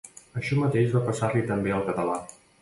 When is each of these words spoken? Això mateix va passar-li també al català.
Això 0.39 0.55
mateix 0.61 0.89
va 0.95 1.01
passar-li 1.09 1.45
també 1.51 1.77
al 1.77 1.85
català. 1.91 2.17